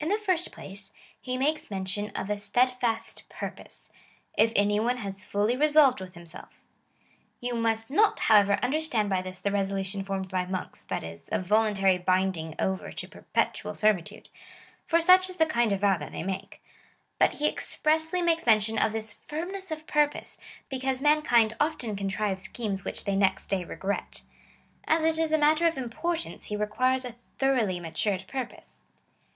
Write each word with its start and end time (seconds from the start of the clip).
In 0.00 0.08
the 0.08 0.18
first 0.18 0.50
place, 0.50 0.92
he 1.20 1.38
makes 1.38 1.70
mention 1.70 2.10
of 2.16 2.28
a 2.28 2.38
steadfast 2.38 3.28
purpose— 3.28 3.92
If 4.36 4.52
any 4.56 4.80
one 4.80 4.96
has 4.96 5.22
fully 5.22 5.56
resolved 5.56 6.00
with 6.00 6.14
himself 6.16 6.64
You 7.40 7.54
must 7.54 7.88
not, 7.88 8.18
how 8.18 8.38
ever, 8.38 8.54
understand 8.64 9.08
by 9.08 9.22
this 9.22 9.38
the 9.38 9.52
resolution 9.52 10.02
formed 10.02 10.28
by 10.28 10.44
monks— 10.44 10.82
that 10.90 11.04
is, 11.04 11.28
a 11.30 11.38
voluntary 11.40 11.98
binding 11.98 12.56
over 12.58 12.90
to 12.90 13.06
pei 13.08 13.20
petual 13.32 13.70
sei'vitude— 13.76 14.26
for 14.88 15.00
such 15.00 15.30
is 15.30 15.36
the 15.36 15.46
kind 15.46 15.70
of 15.70 15.82
vow 15.82 15.96
that 15.98 16.10
they 16.10 16.24
make; 16.24 16.60
but 17.20 17.34
he 17.34 17.46
expressly 17.48 18.20
makes 18.22 18.46
mention 18.46 18.76
of 18.76 18.90
this 18.90 19.12
firmness 19.14 19.70
of 19.70 19.86
purpose, 19.86 20.36
because 20.68 21.00
man 21.00 21.22
kind 21.22 21.54
often 21.60 21.94
contrive 21.94 22.40
schemes 22.40 22.84
which 22.84 23.04
they 23.04 23.14
next 23.14 23.46
day 23.46 23.62
regret. 23.64 24.22
As 24.88 25.04
it 25.04 25.16
is 25.16 25.30
a 25.30 25.38
matter 25.38 25.64
of 25.68 25.78
importance, 25.78 26.46
he 26.46 26.56
requires 26.56 27.04
a 27.04 27.14
thoroughly 27.38 27.78
matured 27.78 28.26
purpose. 28.26 28.78